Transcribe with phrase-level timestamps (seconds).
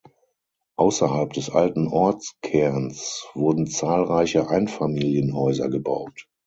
[0.77, 6.27] Außerhalb des alten Ortskerns wurden zahlreiche Einfamilienhäuser gebaut.